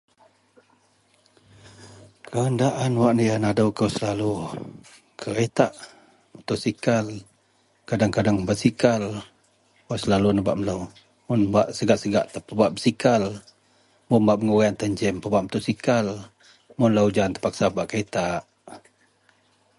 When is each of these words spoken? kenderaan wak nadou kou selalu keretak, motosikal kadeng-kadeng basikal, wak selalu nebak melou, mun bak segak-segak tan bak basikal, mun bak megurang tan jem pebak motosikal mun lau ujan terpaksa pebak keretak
kenderaan 2.31 2.93
wak 3.01 3.15
nadou 3.43 3.67
kou 3.77 3.89
selalu 3.95 4.31
keretak, 5.21 5.71
motosikal 6.35 7.05
kadeng-kadeng 7.89 8.39
basikal, 8.49 9.03
wak 9.87 9.99
selalu 10.03 10.29
nebak 10.31 10.55
melou, 10.59 10.81
mun 11.27 11.41
bak 11.53 11.67
segak-segak 11.77 12.25
tan 12.33 12.43
bak 12.59 12.71
basikal, 12.75 13.23
mun 14.09 14.21
bak 14.27 14.37
megurang 14.41 14.77
tan 14.79 14.91
jem 14.99 15.15
pebak 15.23 15.43
motosikal 15.45 16.07
mun 16.77 16.91
lau 16.95 17.05
ujan 17.11 17.31
terpaksa 17.35 17.65
pebak 17.69 17.87
keretak 17.89 18.41